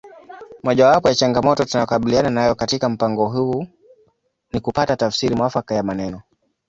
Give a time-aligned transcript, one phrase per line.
[0.63, 3.67] Mojawapo ya changamoto tunayokabiliana nayo katika mpango huu
[4.53, 6.21] ni kupata tafsiri mwafaka ya maneno